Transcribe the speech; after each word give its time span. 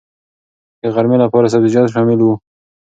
د 0.81 0.83
غرمې 0.95 1.17
لپاره 1.23 1.51
سبزيجات 1.53 1.87
شامل 1.93 2.19
وو. 2.21 2.33